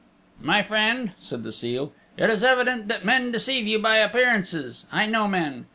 "My 0.41 0.63
friend," 0.63 1.11
said 1.19 1.43
the 1.43 1.51
seal, 1.51 1.93
"it 2.17 2.27
is 2.31 2.43
evident 2.43 2.87
that 2.87 3.05
men 3.05 3.31
deceive 3.31 3.67
you 3.67 3.77
by 3.77 3.97
appearances. 3.97 4.87
I 4.91 5.05
know 5.05 5.27
men. 5.27 5.67